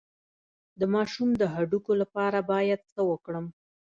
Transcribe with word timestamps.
د 0.79 0.81
ماشوم 0.93 1.29
د 1.41 1.43
هډوکو 1.53 1.91
لپاره 2.01 2.39
باید 2.51 2.81
څه 2.91 3.01
وکړم؟ 3.09 3.45